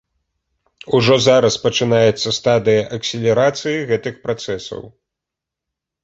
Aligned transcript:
Ужо 0.99 1.15
зараз 1.25 1.55
пачынаецца 1.65 2.29
стадыя 2.37 2.81
акселерацыі 2.97 3.83
гэтых 3.91 4.17
працэсаў. 4.25 4.81